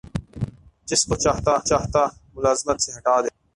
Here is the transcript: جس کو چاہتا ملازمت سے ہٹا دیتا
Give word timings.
جس 0.87 1.01
کو 1.07 1.13
چاہتا 1.23 2.03
ملازمت 2.35 2.77
سے 2.83 2.89
ہٹا 2.97 3.15
دیتا 3.23 3.39